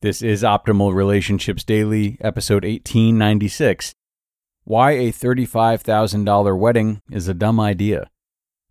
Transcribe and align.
This 0.00 0.22
is 0.22 0.44
Optimal 0.44 0.94
Relationships 0.94 1.64
Daily, 1.64 2.18
episode 2.20 2.62
1896 2.62 3.96
Why 4.62 4.92
a 4.92 5.10
$35,000 5.10 6.56
Wedding 6.56 7.02
is 7.10 7.26
a 7.26 7.34
Dumb 7.34 7.58
Idea 7.58 8.08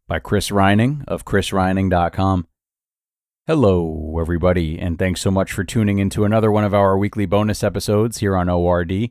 by 0.08 0.19
Chris 0.19 0.53
Reining 0.53 1.03
of 1.06 1.25
chrisreining.com. 1.25 2.47
Hello, 3.45 4.17
everybody, 4.22 4.80
and 4.80 4.97
thanks 4.97 5.19
so 5.19 5.30
much 5.30 5.52
for 5.52 5.66
tuning 5.66 6.00
into 6.00 6.23
another 6.23 6.50
one 6.50 6.64
of 6.64 6.73
our 6.73 6.97
weekly 6.97 7.25
bonus 7.25 7.62
episodes 7.62 8.19
here 8.19 8.38
on 8.38 8.47
ORD. 8.47 9.09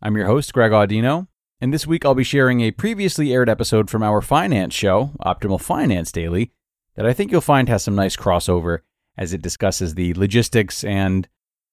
I'm 0.00 0.16
your 0.16 0.28
host, 0.28 0.54
Greg 0.54 0.72
Audino, 0.72 1.26
and 1.60 1.70
this 1.70 1.86
week 1.86 2.06
I'll 2.06 2.14
be 2.14 2.24
sharing 2.24 2.62
a 2.62 2.70
previously 2.70 3.30
aired 3.30 3.50
episode 3.50 3.90
from 3.90 4.02
our 4.02 4.22
finance 4.22 4.72
show, 4.72 5.10
Optimal 5.20 5.60
Finance 5.60 6.12
Daily, 6.12 6.50
that 6.96 7.04
I 7.04 7.12
think 7.12 7.30
you'll 7.30 7.42
find 7.42 7.68
has 7.68 7.84
some 7.84 7.94
nice 7.94 8.16
crossover 8.16 8.78
as 9.18 9.34
it 9.34 9.42
discusses 9.42 9.94
the 9.94 10.14
logistics 10.14 10.82
and 10.82 11.28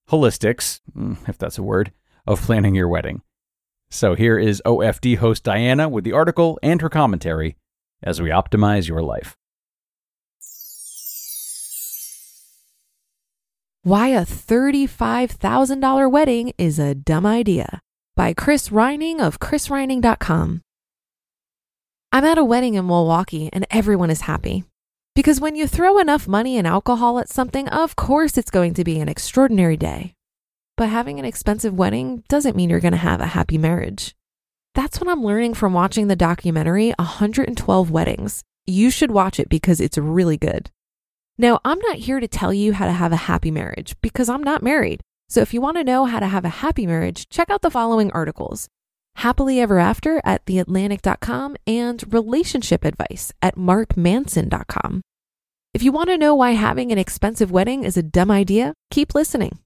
holistics, 0.09 0.81
mm, 0.95 1.17
if 1.27 1.37
that's 1.37 1.57
a 1.57 1.63
word, 1.63 1.91
of 2.25 2.41
planning 2.41 2.75
your 2.75 2.87
wedding. 2.87 3.21
So 3.89 4.15
here 4.15 4.37
is 4.37 4.61
OFD 4.65 5.17
host 5.17 5.43
Diana 5.43 5.89
with 5.89 6.03
the 6.03 6.13
article 6.13 6.59
and 6.61 6.81
her 6.81 6.89
commentary 6.89 7.55
as 8.03 8.21
we 8.21 8.29
optimize 8.29 8.87
your 8.87 9.01
life. 9.01 9.35
Why 13.81 14.09
a 14.09 14.25
$35,000 14.25 16.11
wedding 16.11 16.53
is 16.57 16.79
a 16.79 16.93
dumb 16.93 17.25
idea 17.25 17.81
by 18.15 18.33
Chris 18.33 18.71
Reining 18.71 19.21
of 19.21 19.39
chrisreining.com. 19.39 20.61
I'm 22.11 22.25
at 22.25 22.37
a 22.37 22.43
wedding 22.43 22.73
in 22.73 22.85
Milwaukee 22.85 23.49
and 23.53 23.65
everyone 23.71 24.09
is 24.09 24.21
happy. 24.21 24.65
Because 25.19 25.41
when 25.41 25.53
you 25.53 25.67
throw 25.67 25.99
enough 25.99 26.29
money 26.29 26.57
and 26.57 26.65
alcohol 26.65 27.19
at 27.19 27.27
something, 27.27 27.67
of 27.67 27.97
course 27.97 28.37
it's 28.37 28.49
going 28.49 28.73
to 28.75 28.85
be 28.85 29.01
an 29.01 29.09
extraordinary 29.09 29.75
day. 29.75 30.13
But 30.77 30.87
having 30.87 31.19
an 31.19 31.25
expensive 31.25 31.73
wedding 31.73 32.23
doesn't 32.29 32.55
mean 32.55 32.69
you're 32.69 32.79
going 32.79 32.93
to 32.93 32.97
have 32.97 33.19
a 33.19 33.25
happy 33.35 33.57
marriage. 33.57 34.15
That's 34.75 35.01
what 35.01 35.09
I'm 35.09 35.21
learning 35.21 35.55
from 35.55 35.73
watching 35.73 36.07
the 36.07 36.15
documentary 36.15 36.93
112 36.97 37.91
Weddings. 37.91 38.43
You 38.65 38.89
should 38.89 39.11
watch 39.11 39.41
it 39.41 39.49
because 39.49 39.81
it's 39.81 39.97
really 39.97 40.37
good. 40.37 40.71
Now, 41.37 41.59
I'm 41.65 41.79
not 41.79 41.97
here 41.97 42.21
to 42.21 42.27
tell 42.29 42.53
you 42.53 42.71
how 42.71 42.85
to 42.85 42.93
have 42.93 43.11
a 43.11 43.27
happy 43.27 43.51
marriage 43.51 43.97
because 44.01 44.29
I'm 44.29 44.41
not 44.41 44.63
married. 44.63 45.01
So 45.27 45.41
if 45.41 45.53
you 45.53 45.59
want 45.59 45.75
to 45.75 45.83
know 45.83 46.05
how 46.05 46.21
to 46.21 46.27
have 46.27 46.45
a 46.45 46.59
happy 46.63 46.87
marriage, 46.87 47.27
check 47.27 47.49
out 47.49 47.61
the 47.61 47.69
following 47.69 48.09
articles 48.13 48.69
Happily 49.15 49.59
Ever 49.59 49.79
After 49.79 50.21
at 50.23 50.45
theatlantic.com 50.45 51.57
and 51.67 52.13
Relationship 52.13 52.85
Advice 52.85 53.33
at 53.41 53.57
markmanson.com. 53.57 55.01
If 55.79 55.83
you 55.83 55.93
want 55.93 56.09
to 56.09 56.17
know 56.17 56.35
why 56.35 56.51
having 56.51 56.91
an 56.91 56.97
expensive 56.97 57.51
wedding 57.51 57.85
is 57.85 57.95
a 57.95 58.03
dumb 58.03 58.29
idea, 58.29 58.73
keep 58.91 59.15
listening. 59.15 59.59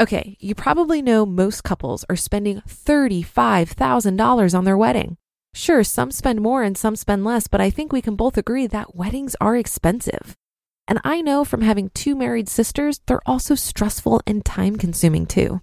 Okay, 0.00 0.38
you 0.40 0.54
probably 0.54 1.02
know 1.02 1.26
most 1.26 1.64
couples 1.64 2.02
are 2.08 2.16
spending 2.16 2.62
$35,000 2.62 4.54
on 4.58 4.64
their 4.64 4.78
wedding. 4.78 5.18
Sure, 5.52 5.84
some 5.84 6.10
spend 6.10 6.40
more 6.40 6.62
and 6.62 6.78
some 6.78 6.96
spend 6.96 7.26
less, 7.26 7.46
but 7.46 7.60
I 7.60 7.68
think 7.68 7.92
we 7.92 8.00
can 8.00 8.16
both 8.16 8.38
agree 8.38 8.66
that 8.68 8.96
weddings 8.96 9.36
are 9.38 9.54
expensive. 9.54 10.34
And 10.86 10.98
I 11.04 11.20
know 11.20 11.44
from 11.44 11.60
having 11.60 11.90
two 11.90 12.16
married 12.16 12.48
sisters, 12.48 13.02
they're 13.06 13.20
also 13.26 13.54
stressful 13.54 14.22
and 14.26 14.42
time 14.42 14.76
consuming 14.76 15.26
too. 15.26 15.60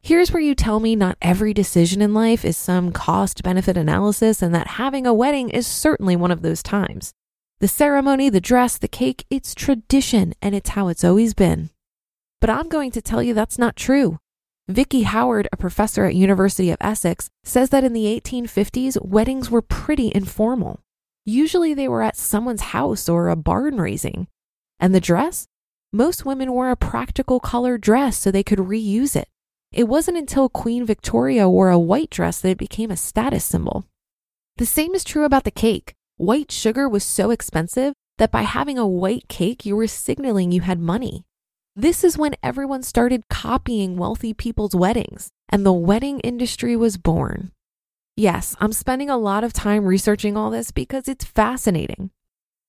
Here's 0.00 0.30
where 0.30 0.40
you 0.40 0.54
tell 0.54 0.78
me 0.78 0.94
not 0.94 1.18
every 1.20 1.52
decision 1.52 2.00
in 2.00 2.14
life 2.14 2.44
is 2.44 2.56
some 2.56 2.92
cost 2.92 3.42
benefit 3.42 3.76
analysis 3.76 4.40
and 4.40 4.54
that 4.54 4.68
having 4.78 5.04
a 5.04 5.12
wedding 5.12 5.50
is 5.50 5.66
certainly 5.66 6.14
one 6.14 6.30
of 6.30 6.42
those 6.42 6.62
times. 6.62 7.12
The 7.60 7.68
ceremony, 7.68 8.30
the 8.30 8.40
dress, 8.40 8.78
the 8.78 8.88
cake, 8.88 9.26
it's 9.28 9.54
tradition 9.54 10.32
and 10.40 10.54
it's 10.54 10.70
how 10.70 10.88
it's 10.88 11.04
always 11.04 11.34
been. 11.34 11.68
But 12.40 12.48
I'm 12.48 12.70
going 12.70 12.90
to 12.92 13.02
tell 13.02 13.22
you 13.22 13.34
that's 13.34 13.58
not 13.58 13.76
true. 13.76 14.18
Vicki 14.66 15.02
Howard, 15.02 15.46
a 15.52 15.58
professor 15.58 16.06
at 16.06 16.14
University 16.14 16.70
of 16.70 16.78
Essex, 16.80 17.28
says 17.44 17.68
that 17.68 17.84
in 17.84 17.92
the 17.92 18.06
1850s, 18.18 19.04
weddings 19.04 19.50
were 19.50 19.60
pretty 19.60 20.10
informal. 20.14 20.80
Usually 21.26 21.74
they 21.74 21.86
were 21.86 22.02
at 22.02 22.16
someone's 22.16 22.72
house 22.72 23.10
or 23.10 23.28
a 23.28 23.36
barn 23.36 23.78
raising. 23.78 24.26
And 24.78 24.94
the 24.94 25.00
dress? 25.00 25.46
Most 25.92 26.24
women 26.24 26.52
wore 26.52 26.70
a 26.70 26.76
practical 26.76 27.40
colored 27.40 27.82
dress 27.82 28.16
so 28.16 28.30
they 28.30 28.42
could 28.42 28.60
reuse 28.60 29.14
it. 29.14 29.28
It 29.70 29.84
wasn't 29.84 30.16
until 30.16 30.48
Queen 30.48 30.86
Victoria 30.86 31.46
wore 31.46 31.68
a 31.68 31.78
white 31.78 32.08
dress 32.08 32.40
that 32.40 32.50
it 32.50 32.58
became 32.58 32.90
a 32.90 32.96
status 32.96 33.44
symbol. 33.44 33.84
The 34.56 34.64
same 34.64 34.94
is 34.94 35.04
true 35.04 35.24
about 35.24 35.44
the 35.44 35.50
cake. 35.50 35.94
White 36.20 36.52
sugar 36.52 36.86
was 36.86 37.02
so 37.02 37.30
expensive 37.30 37.94
that 38.18 38.30
by 38.30 38.42
having 38.42 38.76
a 38.76 38.86
white 38.86 39.26
cake, 39.28 39.64
you 39.64 39.74
were 39.74 39.86
signaling 39.86 40.52
you 40.52 40.60
had 40.60 40.78
money. 40.78 41.24
This 41.74 42.04
is 42.04 42.18
when 42.18 42.34
everyone 42.42 42.82
started 42.82 43.30
copying 43.30 43.96
wealthy 43.96 44.34
people's 44.34 44.74
weddings, 44.74 45.30
and 45.48 45.64
the 45.64 45.72
wedding 45.72 46.20
industry 46.20 46.76
was 46.76 46.98
born. 46.98 47.52
Yes, 48.18 48.54
I'm 48.60 48.74
spending 48.74 49.08
a 49.08 49.16
lot 49.16 49.44
of 49.44 49.54
time 49.54 49.86
researching 49.86 50.36
all 50.36 50.50
this 50.50 50.72
because 50.72 51.08
it's 51.08 51.24
fascinating. 51.24 52.10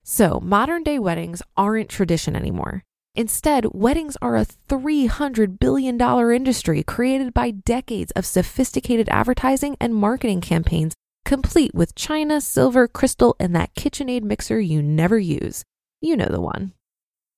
So, 0.01 0.39
modern 0.39 0.83
day 0.83 0.97
weddings 0.97 1.41
aren't 1.57 1.89
tradition 1.89 2.37
anymore. 2.37 2.85
Instead, 3.15 3.65
weddings 3.73 4.15
are 4.21 4.37
a 4.37 4.45
$300 4.45 5.59
billion 5.59 5.99
industry 5.99 6.83
created 6.83 7.33
by 7.33 7.51
decades 7.51 8.13
of 8.13 8.25
sophisticated 8.25 9.09
advertising 9.09 9.75
and 9.81 9.93
marketing 9.93 10.39
campaigns 10.39 10.93
complete 11.31 11.73
with 11.73 11.95
china, 11.95 12.41
silver, 12.41 12.89
crystal, 12.89 13.37
and 13.39 13.55
that 13.55 13.73
KitchenAid 13.73 14.21
mixer 14.21 14.59
you 14.59 14.81
never 14.81 15.17
use. 15.17 15.63
You 16.01 16.17
know 16.17 16.27
the 16.29 16.41
one. 16.41 16.73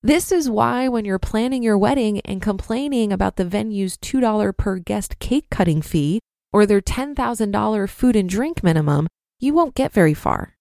This 0.01 0.31
is 0.31 0.49
why, 0.49 0.87
when 0.87 1.05
you're 1.05 1.19
planning 1.19 1.61
your 1.61 1.77
wedding 1.77 2.19
and 2.21 2.41
complaining 2.41 3.13
about 3.13 3.35
the 3.35 3.45
venue's 3.45 3.95
$2 3.97 4.57
per 4.57 4.79
guest 4.79 5.19
cake 5.19 5.45
cutting 5.51 5.83
fee 5.83 6.19
or 6.51 6.65
their 6.65 6.81
$10,000 6.81 7.87
food 7.87 8.15
and 8.15 8.27
drink 8.27 8.63
minimum, 8.63 9.05
you 9.39 9.53
won't 9.53 9.75
get 9.75 9.91
very 9.93 10.15
far. 10.15 10.55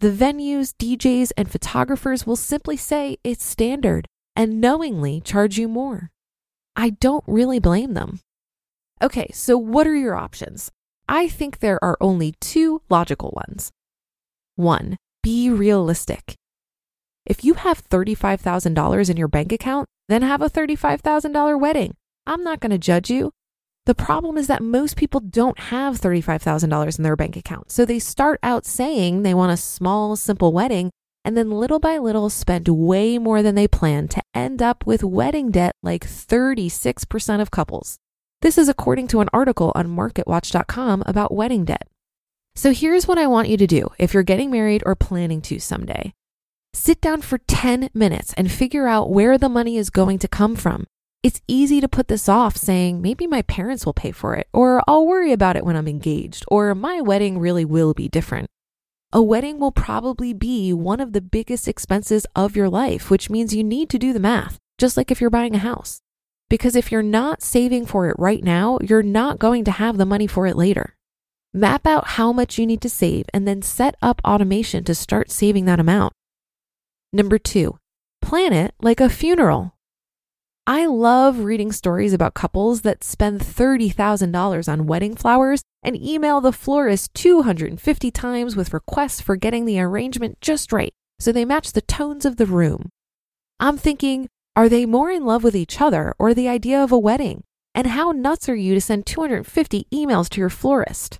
The 0.00 0.10
venues, 0.10 0.74
DJs, 0.76 1.32
and 1.38 1.50
photographers 1.50 2.26
will 2.26 2.36
simply 2.36 2.76
say 2.76 3.16
it's 3.24 3.46
standard 3.46 4.06
and 4.36 4.60
knowingly 4.60 5.22
charge 5.22 5.56
you 5.56 5.68
more. 5.68 6.10
I 6.76 6.90
don't 6.90 7.24
really 7.26 7.60
blame 7.60 7.94
them. 7.94 8.20
Okay, 9.00 9.30
so 9.32 9.56
what 9.56 9.86
are 9.86 9.96
your 9.96 10.16
options? 10.16 10.70
I 11.08 11.28
think 11.28 11.58
there 11.58 11.82
are 11.82 11.96
only 12.00 12.34
two 12.40 12.82
logical 12.88 13.32
ones. 13.34 13.70
One, 14.56 14.96
be 15.22 15.50
realistic. 15.50 16.34
If 17.26 17.44
you 17.44 17.54
have 17.54 17.88
$35,000 17.88 19.10
in 19.10 19.16
your 19.16 19.28
bank 19.28 19.52
account, 19.52 19.86
then 20.08 20.22
have 20.22 20.42
a 20.42 20.50
$35,000 20.50 21.58
wedding. 21.58 21.94
I'm 22.26 22.44
not 22.44 22.60
going 22.60 22.70
to 22.70 22.78
judge 22.78 23.10
you. 23.10 23.32
The 23.86 23.94
problem 23.94 24.38
is 24.38 24.46
that 24.46 24.62
most 24.62 24.96
people 24.96 25.20
don't 25.20 25.58
have 25.58 26.00
$35,000 26.00 26.98
in 26.98 27.02
their 27.02 27.16
bank 27.16 27.36
account. 27.36 27.70
So 27.70 27.84
they 27.84 27.98
start 27.98 28.40
out 28.42 28.64
saying 28.64 29.22
they 29.22 29.34
want 29.34 29.52
a 29.52 29.58
small, 29.58 30.16
simple 30.16 30.52
wedding, 30.52 30.90
and 31.24 31.36
then 31.36 31.50
little 31.50 31.78
by 31.78 31.98
little 31.98 32.30
spend 32.30 32.68
way 32.68 33.18
more 33.18 33.42
than 33.42 33.54
they 33.54 33.68
plan 33.68 34.08
to 34.08 34.22
end 34.34 34.62
up 34.62 34.86
with 34.86 35.04
wedding 35.04 35.50
debt 35.50 35.74
like 35.82 36.06
36% 36.06 37.40
of 37.40 37.50
couples. 37.50 37.98
This 38.44 38.58
is 38.58 38.68
according 38.68 39.08
to 39.08 39.22
an 39.22 39.30
article 39.32 39.72
on 39.74 39.96
MarketWatch.com 39.96 41.04
about 41.06 41.32
wedding 41.32 41.64
debt. 41.64 41.88
So 42.54 42.74
here's 42.74 43.08
what 43.08 43.16
I 43.16 43.26
want 43.26 43.48
you 43.48 43.56
to 43.56 43.66
do 43.66 43.88
if 43.98 44.12
you're 44.12 44.22
getting 44.22 44.50
married 44.50 44.82
or 44.84 44.94
planning 44.94 45.40
to 45.40 45.58
someday. 45.58 46.12
Sit 46.74 47.00
down 47.00 47.22
for 47.22 47.38
10 47.38 47.88
minutes 47.94 48.34
and 48.34 48.52
figure 48.52 48.86
out 48.86 49.08
where 49.08 49.38
the 49.38 49.48
money 49.48 49.78
is 49.78 49.88
going 49.88 50.18
to 50.18 50.28
come 50.28 50.56
from. 50.56 50.84
It's 51.22 51.40
easy 51.48 51.80
to 51.80 51.88
put 51.88 52.08
this 52.08 52.28
off 52.28 52.54
saying 52.54 53.00
maybe 53.00 53.26
my 53.26 53.40
parents 53.40 53.86
will 53.86 53.94
pay 53.94 54.10
for 54.10 54.34
it, 54.34 54.46
or 54.52 54.82
I'll 54.86 55.06
worry 55.06 55.32
about 55.32 55.56
it 55.56 55.64
when 55.64 55.74
I'm 55.74 55.88
engaged, 55.88 56.44
or 56.48 56.74
my 56.74 57.00
wedding 57.00 57.38
really 57.38 57.64
will 57.64 57.94
be 57.94 58.10
different. 58.10 58.50
A 59.10 59.22
wedding 59.22 59.58
will 59.58 59.72
probably 59.72 60.34
be 60.34 60.70
one 60.74 61.00
of 61.00 61.14
the 61.14 61.22
biggest 61.22 61.66
expenses 61.66 62.26
of 62.36 62.56
your 62.56 62.68
life, 62.68 63.08
which 63.10 63.30
means 63.30 63.54
you 63.54 63.64
need 63.64 63.88
to 63.88 63.98
do 63.98 64.12
the 64.12 64.20
math, 64.20 64.58
just 64.76 64.98
like 64.98 65.10
if 65.10 65.18
you're 65.18 65.30
buying 65.30 65.54
a 65.54 65.58
house. 65.60 66.02
Because 66.54 66.76
if 66.76 66.92
you're 66.92 67.02
not 67.02 67.42
saving 67.42 67.84
for 67.84 68.08
it 68.08 68.14
right 68.16 68.44
now, 68.44 68.78
you're 68.80 69.02
not 69.02 69.40
going 69.40 69.64
to 69.64 69.72
have 69.72 69.98
the 69.98 70.06
money 70.06 70.28
for 70.28 70.46
it 70.46 70.54
later. 70.54 70.94
Map 71.52 71.84
out 71.84 72.10
how 72.10 72.32
much 72.32 72.60
you 72.60 72.64
need 72.64 72.80
to 72.82 72.88
save 72.88 73.24
and 73.34 73.44
then 73.44 73.60
set 73.60 73.96
up 74.00 74.20
automation 74.24 74.84
to 74.84 74.94
start 74.94 75.32
saving 75.32 75.64
that 75.64 75.80
amount. 75.80 76.12
Number 77.12 77.38
two, 77.38 77.76
plan 78.22 78.52
it 78.52 78.72
like 78.80 79.00
a 79.00 79.08
funeral. 79.08 79.74
I 80.64 80.86
love 80.86 81.40
reading 81.40 81.72
stories 81.72 82.12
about 82.12 82.34
couples 82.34 82.82
that 82.82 83.02
spend 83.02 83.40
$30,000 83.40 84.72
on 84.72 84.86
wedding 84.86 85.16
flowers 85.16 85.64
and 85.82 86.00
email 86.00 86.40
the 86.40 86.52
florist 86.52 87.14
250 87.14 88.12
times 88.12 88.54
with 88.54 88.72
requests 88.72 89.20
for 89.20 89.34
getting 89.34 89.64
the 89.64 89.80
arrangement 89.80 90.40
just 90.40 90.72
right 90.72 90.94
so 91.18 91.32
they 91.32 91.44
match 91.44 91.72
the 91.72 91.82
tones 91.82 92.24
of 92.24 92.36
the 92.36 92.46
room. 92.46 92.90
I'm 93.58 93.76
thinking, 93.76 94.28
are 94.56 94.68
they 94.68 94.86
more 94.86 95.10
in 95.10 95.26
love 95.26 95.42
with 95.42 95.56
each 95.56 95.80
other 95.80 96.14
or 96.16 96.32
the 96.32 96.48
idea 96.48 96.80
of 96.80 96.92
a 96.92 96.98
wedding? 96.98 97.42
And 97.74 97.88
how 97.88 98.12
nuts 98.12 98.48
are 98.48 98.54
you 98.54 98.74
to 98.74 98.80
send 98.80 99.04
250 99.04 99.88
emails 99.92 100.28
to 100.28 100.40
your 100.40 100.48
florist? 100.48 101.18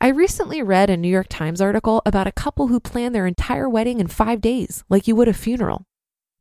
I 0.00 0.08
recently 0.08 0.60
read 0.62 0.90
a 0.90 0.96
New 0.96 1.08
York 1.08 1.28
Times 1.28 1.60
article 1.60 2.02
about 2.04 2.26
a 2.26 2.32
couple 2.32 2.66
who 2.66 2.80
planned 2.80 3.14
their 3.14 3.28
entire 3.28 3.68
wedding 3.68 4.00
in 4.00 4.08
five 4.08 4.40
days, 4.40 4.82
like 4.88 5.06
you 5.06 5.14
would 5.14 5.28
a 5.28 5.32
funeral. 5.32 5.84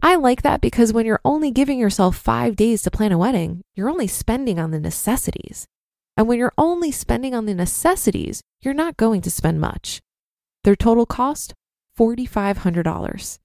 I 0.02 0.16
like 0.16 0.42
that 0.42 0.60
because 0.60 0.92
when 0.92 1.06
you're 1.06 1.22
only 1.24 1.52
giving 1.52 1.78
yourself 1.78 2.18
five 2.18 2.56
days 2.56 2.82
to 2.84 2.92
plan 2.92 3.12
a 3.12 3.18
wedding, 3.18 3.62
you're 3.76 3.90
only 3.90 4.08
spending 4.08 4.60
on 4.60 4.72
the 4.72 4.80
necessities. 4.80 5.68
And 6.16 6.28
when 6.28 6.40
you're 6.40 6.54
only 6.58 6.92
spending 6.92 7.36
on 7.36 7.46
the 7.46 7.54
necessities, 7.54 8.42
you're 8.62 8.74
not 8.74 8.98
going 8.98 9.22
to 9.22 9.30
spend 9.30 9.62
much. 9.62 10.02
Their 10.64 10.76
total 10.76 11.06
cost 11.06 11.54
$4,500. 11.98 13.38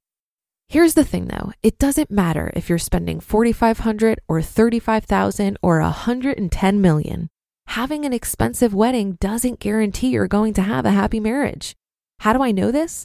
Here's 0.73 0.95
the 0.95 1.05
thing 1.05 1.27
though, 1.27 1.53
it 1.63 1.79
doesn't 1.79 2.11
matter 2.11 2.51
if 2.57 2.71
you're 2.71 2.79
spending 2.79 3.21
4500 3.21 4.21
or 4.27 4.41
35,000 4.41 5.59
or 5.61 5.83
110 5.83 6.81
million. 6.81 7.29
Having 7.67 8.07
an 8.07 8.15
expensive 8.15 8.73
wedding 8.73 9.19
doesn't 9.21 9.61
guarantee 9.61 10.09
you're 10.09 10.27
going 10.27 10.55
to 10.55 10.63
have 10.63 10.87
a 10.87 10.93
happy 10.93 11.21
marriage. 11.21 11.77
How 12.21 12.33
do 12.33 12.43
I 12.43 12.53
know 12.53 12.71
this? 12.71 13.05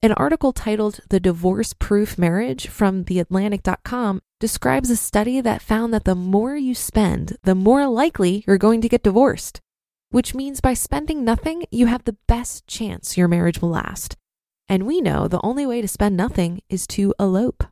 An 0.00 0.12
article 0.12 0.52
titled 0.52 1.00
The 1.08 1.18
Divorce 1.18 1.72
Proof 1.72 2.18
Marriage 2.18 2.68
from 2.68 3.04
theatlantic.com 3.04 4.20
describes 4.38 4.88
a 4.88 4.96
study 4.96 5.40
that 5.40 5.60
found 5.60 5.92
that 5.92 6.04
the 6.04 6.14
more 6.14 6.54
you 6.54 6.72
spend, 6.72 7.36
the 7.42 7.56
more 7.56 7.88
likely 7.88 8.44
you're 8.46 8.58
going 8.58 8.80
to 8.82 8.88
get 8.88 9.02
divorced, 9.02 9.60
which 10.10 10.36
means 10.36 10.60
by 10.60 10.74
spending 10.74 11.24
nothing, 11.24 11.64
you 11.72 11.86
have 11.86 12.04
the 12.04 12.16
best 12.28 12.68
chance 12.68 13.16
your 13.16 13.26
marriage 13.26 13.60
will 13.60 13.70
last. 13.70 14.16
And 14.68 14.86
we 14.86 15.00
know 15.00 15.28
the 15.28 15.40
only 15.42 15.66
way 15.66 15.80
to 15.80 15.88
spend 15.88 16.16
nothing 16.16 16.60
is 16.68 16.86
to 16.88 17.14
elope. 17.18 17.64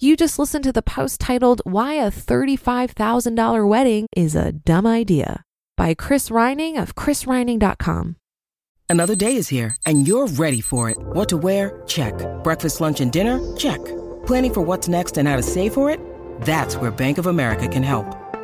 You 0.00 0.16
just 0.16 0.38
listened 0.38 0.64
to 0.64 0.72
the 0.72 0.82
post 0.82 1.20
titled 1.20 1.62
Why 1.64 1.94
a 1.94 2.10
$35,000 2.10 3.66
Wedding 3.68 4.06
is 4.14 4.34
a 4.34 4.52
Dumb 4.52 4.86
Idea 4.86 5.44
by 5.76 5.94
Chris 5.94 6.30
Reining 6.30 6.76
of 6.76 6.94
chrisreining.com. 6.94 8.16
Another 8.90 9.14
day 9.16 9.36
is 9.36 9.48
here, 9.48 9.74
and 9.86 10.06
you're 10.06 10.26
ready 10.26 10.60
for 10.60 10.90
it. 10.90 10.98
What 10.98 11.28
to 11.30 11.36
wear? 11.38 11.82
Check. 11.86 12.14
Breakfast, 12.44 12.80
lunch, 12.80 13.00
and 13.00 13.10
dinner? 13.10 13.40
Check. 13.56 13.82
Planning 14.26 14.54
for 14.54 14.60
what's 14.60 14.88
next 14.88 15.16
and 15.16 15.26
how 15.26 15.36
to 15.36 15.42
save 15.42 15.72
for 15.72 15.88
it? 15.88 15.98
That's 16.42 16.76
where 16.76 16.90
Bank 16.90 17.16
of 17.18 17.26
America 17.26 17.66
can 17.66 17.82
help. 17.82 18.23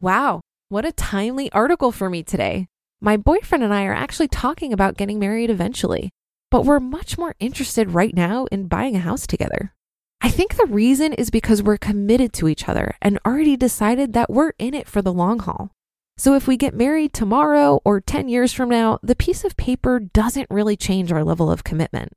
Wow, 0.00 0.42
what 0.68 0.84
a 0.84 0.92
timely 0.92 1.50
article 1.50 1.90
for 1.90 2.08
me 2.08 2.22
today. 2.22 2.68
My 3.00 3.16
boyfriend 3.16 3.64
and 3.64 3.74
I 3.74 3.84
are 3.84 3.94
actually 3.94 4.28
talking 4.28 4.72
about 4.72 4.96
getting 4.96 5.18
married 5.18 5.50
eventually, 5.50 6.10
but 6.52 6.64
we're 6.64 6.78
much 6.78 7.18
more 7.18 7.34
interested 7.40 7.90
right 7.90 8.14
now 8.14 8.46
in 8.52 8.68
buying 8.68 8.94
a 8.94 9.00
house 9.00 9.26
together. 9.26 9.74
I 10.20 10.30
think 10.30 10.54
the 10.54 10.66
reason 10.66 11.14
is 11.14 11.30
because 11.30 11.64
we're 11.64 11.78
committed 11.78 12.32
to 12.34 12.46
each 12.46 12.68
other 12.68 12.94
and 13.02 13.18
already 13.26 13.56
decided 13.56 14.12
that 14.12 14.30
we're 14.30 14.52
in 14.60 14.72
it 14.72 14.86
for 14.86 15.02
the 15.02 15.12
long 15.12 15.40
haul. 15.40 15.72
So 16.16 16.34
if 16.34 16.46
we 16.46 16.56
get 16.56 16.74
married 16.74 17.12
tomorrow 17.12 17.80
or 17.84 18.00
10 18.00 18.28
years 18.28 18.52
from 18.52 18.68
now, 18.68 19.00
the 19.02 19.16
piece 19.16 19.42
of 19.42 19.56
paper 19.56 19.98
doesn't 19.98 20.46
really 20.48 20.76
change 20.76 21.10
our 21.10 21.24
level 21.24 21.50
of 21.50 21.64
commitment. 21.64 22.12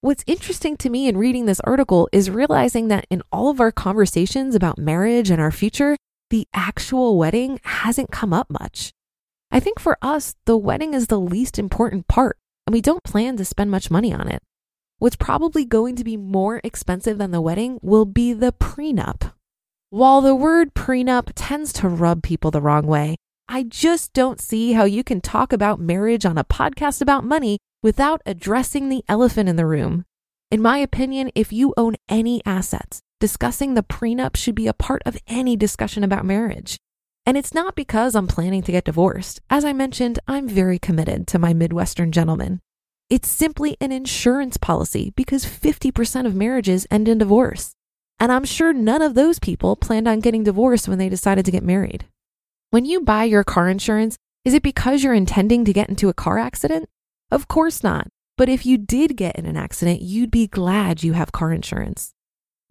What's 0.00 0.22
interesting 0.28 0.76
to 0.76 0.90
me 0.90 1.08
in 1.08 1.16
reading 1.16 1.46
this 1.46 1.60
article 1.64 2.08
is 2.12 2.30
realizing 2.30 2.86
that 2.88 3.06
in 3.10 3.22
all 3.32 3.50
of 3.50 3.60
our 3.60 3.72
conversations 3.72 4.54
about 4.54 4.78
marriage 4.78 5.28
and 5.28 5.40
our 5.40 5.50
future, 5.50 5.96
the 6.30 6.46
actual 6.52 7.16
wedding 7.16 7.60
hasn't 7.64 8.10
come 8.10 8.32
up 8.32 8.50
much. 8.50 8.92
I 9.50 9.60
think 9.60 9.78
for 9.78 9.96
us, 10.02 10.34
the 10.44 10.56
wedding 10.56 10.94
is 10.94 11.06
the 11.06 11.20
least 11.20 11.58
important 11.58 12.08
part, 12.08 12.38
and 12.66 12.74
we 12.74 12.80
don't 12.80 13.04
plan 13.04 13.36
to 13.36 13.44
spend 13.44 13.70
much 13.70 13.90
money 13.90 14.12
on 14.12 14.28
it. 14.28 14.42
What's 14.98 15.16
probably 15.16 15.64
going 15.64 15.94
to 15.96 16.04
be 16.04 16.16
more 16.16 16.60
expensive 16.64 17.18
than 17.18 17.30
the 17.30 17.40
wedding 17.40 17.78
will 17.82 18.06
be 18.06 18.32
the 18.32 18.52
prenup. 18.52 19.32
While 19.90 20.20
the 20.20 20.34
word 20.34 20.74
prenup 20.74 21.32
tends 21.34 21.72
to 21.74 21.88
rub 21.88 22.22
people 22.22 22.50
the 22.50 22.60
wrong 22.60 22.86
way, 22.86 23.16
I 23.48 23.62
just 23.62 24.12
don't 24.12 24.40
see 24.40 24.72
how 24.72 24.84
you 24.84 25.04
can 25.04 25.20
talk 25.20 25.52
about 25.52 25.78
marriage 25.78 26.26
on 26.26 26.36
a 26.36 26.44
podcast 26.44 27.00
about 27.00 27.24
money 27.24 27.58
without 27.82 28.20
addressing 28.26 28.88
the 28.88 29.04
elephant 29.08 29.48
in 29.48 29.56
the 29.56 29.66
room. 29.66 30.04
In 30.50 30.60
my 30.60 30.78
opinion, 30.78 31.30
if 31.34 31.52
you 31.52 31.72
own 31.76 31.94
any 32.08 32.42
assets, 32.44 33.00
discussing 33.20 33.74
the 33.74 33.82
prenup 33.82 34.36
should 34.36 34.54
be 34.54 34.66
a 34.66 34.72
part 34.72 35.02
of 35.06 35.16
any 35.26 35.56
discussion 35.56 36.04
about 36.04 36.26
marriage. 36.26 36.76
And 37.24 37.36
it's 37.36 37.54
not 37.54 37.74
because 37.74 38.14
I'm 38.14 38.28
planning 38.28 38.62
to 38.62 38.72
get 38.72 38.84
divorced. 38.84 39.40
As 39.50 39.64
I 39.64 39.72
mentioned, 39.72 40.18
I'm 40.28 40.48
very 40.48 40.78
committed 40.78 41.26
to 41.28 41.38
my 41.38 41.52
Midwestern 41.52 42.12
gentleman. 42.12 42.60
It's 43.08 43.28
simply 43.28 43.76
an 43.80 43.92
insurance 43.92 44.56
policy 44.56 45.12
because 45.16 45.44
50% 45.44 46.26
of 46.26 46.34
marriages 46.34 46.86
end 46.90 47.08
in 47.08 47.18
divorce. 47.18 47.72
And 48.18 48.32
I'm 48.32 48.44
sure 48.44 48.72
none 48.72 49.02
of 49.02 49.14
those 49.14 49.38
people 49.38 49.76
planned 49.76 50.08
on 50.08 50.20
getting 50.20 50.44
divorced 50.44 50.88
when 50.88 50.98
they 50.98 51.08
decided 51.08 51.44
to 51.44 51.50
get 51.50 51.62
married. 51.62 52.06
When 52.70 52.84
you 52.84 53.00
buy 53.00 53.24
your 53.24 53.44
car 53.44 53.68
insurance, 53.68 54.16
is 54.44 54.54
it 54.54 54.62
because 54.62 55.02
you're 55.02 55.14
intending 55.14 55.64
to 55.64 55.72
get 55.72 55.88
into 55.88 56.08
a 56.08 56.14
car 56.14 56.38
accident? 56.38 56.88
Of 57.30 57.48
course 57.48 57.82
not. 57.82 58.08
But 58.36 58.48
if 58.48 58.66
you 58.66 58.78
did 58.78 59.16
get 59.16 59.36
in 59.36 59.46
an 59.46 59.56
accident, 59.56 60.02
you'd 60.02 60.30
be 60.30 60.46
glad 60.46 61.02
you 61.02 61.14
have 61.14 61.32
car 61.32 61.52
insurance. 61.52 62.12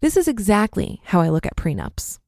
This 0.02 0.18
is 0.18 0.28
exactly 0.28 1.00
how 1.04 1.22
I 1.22 1.30
look 1.30 1.46
at 1.46 1.56
prenups. 1.56 2.18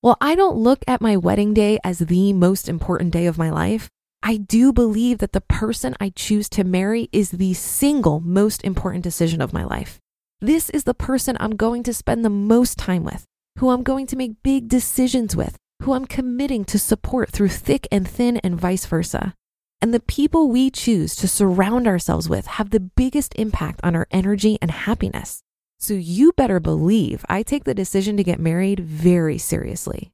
While 0.00 0.16
I 0.20 0.34
don't 0.34 0.56
look 0.56 0.82
at 0.86 1.02
my 1.02 1.18
wedding 1.18 1.52
day 1.52 1.78
as 1.84 1.98
the 1.98 2.32
most 2.32 2.70
important 2.70 3.12
day 3.12 3.26
of 3.26 3.36
my 3.36 3.50
life, 3.50 3.90
I 4.22 4.38
do 4.38 4.72
believe 4.72 5.18
that 5.18 5.32
the 5.32 5.42
person 5.42 5.94
I 6.00 6.08
choose 6.08 6.48
to 6.50 6.64
marry 6.64 7.10
is 7.12 7.32
the 7.32 7.52
single 7.52 8.20
most 8.20 8.64
important 8.64 9.04
decision 9.04 9.42
of 9.42 9.52
my 9.52 9.62
life. 9.62 10.00
This 10.40 10.70
is 10.70 10.84
the 10.84 10.94
person 10.94 11.36
I'm 11.38 11.54
going 11.54 11.82
to 11.82 11.92
spend 11.92 12.24
the 12.24 12.30
most 12.30 12.78
time 12.78 13.04
with, 13.04 13.26
who 13.58 13.68
I'm 13.70 13.82
going 13.82 14.06
to 14.06 14.16
make 14.16 14.42
big 14.42 14.68
decisions 14.68 15.36
with, 15.36 15.56
who 15.82 15.92
I'm 15.92 16.06
committing 16.06 16.64
to 16.64 16.78
support 16.78 17.30
through 17.30 17.50
thick 17.50 17.86
and 17.92 18.08
thin 18.08 18.38
and 18.38 18.58
vice 18.58 18.86
versa. 18.86 19.34
And 19.82 19.92
the 19.92 20.00
people 20.00 20.48
we 20.48 20.70
choose 20.70 21.14
to 21.16 21.28
surround 21.28 21.86
ourselves 21.86 22.28
with 22.28 22.46
have 22.46 22.70
the 22.70 22.80
biggest 22.80 23.34
impact 23.36 23.80
on 23.84 23.94
our 23.94 24.06
energy 24.10 24.56
and 24.62 24.70
happiness. 24.70 25.42
So 25.82 25.94
you 25.94 26.30
better 26.36 26.60
believe 26.60 27.24
I 27.28 27.42
take 27.42 27.64
the 27.64 27.74
decision 27.74 28.16
to 28.16 28.22
get 28.22 28.38
married 28.38 28.78
very 28.78 29.36
seriously. 29.36 30.12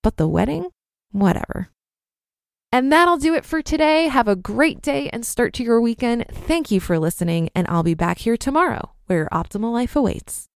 But 0.00 0.16
the 0.16 0.28
wedding? 0.28 0.68
Whatever. 1.10 1.70
And 2.70 2.92
that'll 2.92 3.16
do 3.16 3.34
it 3.34 3.44
for 3.44 3.60
today. 3.60 4.06
Have 4.06 4.28
a 4.28 4.36
great 4.36 4.80
day 4.80 5.10
and 5.12 5.26
start 5.26 5.54
to 5.54 5.64
your 5.64 5.80
weekend. 5.80 6.26
Thank 6.30 6.70
you 6.70 6.78
for 6.78 7.00
listening, 7.00 7.50
and 7.52 7.66
I'll 7.66 7.82
be 7.82 7.94
back 7.94 8.18
here 8.18 8.36
tomorrow 8.36 8.92
where 9.06 9.18
your 9.18 9.28
optimal 9.30 9.72
life 9.72 9.96
awaits. 9.96 10.46